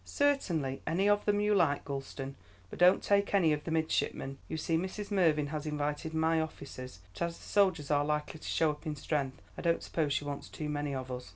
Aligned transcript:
"Certainly, 0.03 0.81
any 0.87 1.07
of 1.07 1.25
them 1.25 1.39
you 1.39 1.53
like, 1.53 1.85
Gulston, 1.85 2.33
but 2.71 2.79
don't 2.79 3.03
take 3.03 3.35
any 3.35 3.53
of 3.53 3.65
the 3.65 3.69
midshipmen; 3.69 4.39
you 4.47 4.57
see 4.57 4.75
Mrs. 4.75 5.11
Mervyn 5.11 5.45
has 5.49 5.67
invited 5.67 6.11
my 6.15 6.41
officers, 6.41 7.01
but 7.13 7.21
as 7.21 7.37
the 7.37 7.43
soldiers 7.43 7.91
are 7.91 8.03
likely 8.03 8.39
to 8.39 8.47
show 8.47 8.71
up 8.71 8.87
in 8.87 8.95
strength, 8.95 9.39
I 9.59 9.61
don't 9.61 9.83
suppose 9.83 10.11
she 10.13 10.25
wants 10.25 10.49
too 10.49 10.69
many 10.69 10.95
of 10.95 11.11
us." 11.11 11.29